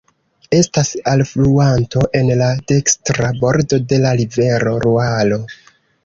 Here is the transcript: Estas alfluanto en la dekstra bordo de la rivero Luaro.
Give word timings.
Estas 0.59 0.87
alfluanto 1.09 2.05
en 2.21 2.31
la 2.39 2.47
dekstra 2.71 3.29
bordo 3.43 3.79
de 3.91 3.99
la 4.07 4.15
rivero 4.23 4.73
Luaro. 4.87 5.39